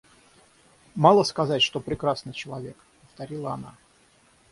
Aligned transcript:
Мало 0.95 1.21
сказать, 1.23 1.61
что 1.61 1.79
прекрасный 1.79 2.33
человек,— 2.33 2.75
повторила 3.03 3.53
она. 3.53 3.77